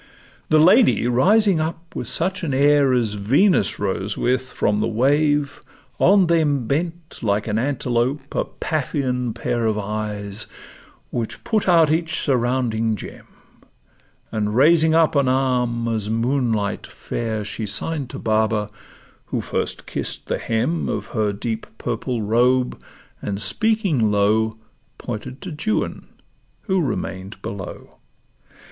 The 0.49 0.57
lady 0.57 1.05
rising 1.05 1.59
up 1.59 1.93
with 1.95 2.07
such 2.07 2.41
an 2.43 2.55
air 2.55 2.91
As 2.91 3.13
Venus 3.13 3.77
rose 3.77 4.17
with 4.17 4.51
from 4.51 4.79
the 4.79 4.87
wave, 4.87 5.61
on 5.99 6.25
them 6.25 6.65
Bent 6.65 7.19
like 7.21 7.45
an 7.47 7.59
antelope 7.59 8.33
a 8.33 8.45
Paphian 8.45 9.31
pair 9.35 9.67
Of 9.67 9.77
eyes, 9.77 10.47
which 11.11 11.43
put 11.43 11.69
out 11.69 11.91
each 11.91 12.19
surrounding 12.19 12.95
gem; 12.95 13.27
And 14.31 14.55
raising 14.55 14.95
up 14.95 15.15
an 15.15 15.27
arm 15.27 15.87
as 15.87 16.09
moonlight 16.09 16.87
fair, 16.87 17.45
She 17.45 17.67
sign'd 17.67 18.09
to 18.09 18.17
Baba, 18.17 18.71
who 19.25 19.39
first 19.39 19.85
kiss'd 19.85 20.27
the 20.27 20.39
hem 20.39 20.89
Of 20.89 21.05
her 21.13 21.31
deep 21.31 21.67
purple 21.77 22.23
robe, 22.23 22.81
and 23.21 23.39
speaking 23.39 24.09
low, 24.11 24.57
Pointed 24.97 25.41
to 25.41 25.51
Juan 25.79 26.07
who 26.61 26.81
remain'd 26.81 27.39
below. 27.43 27.99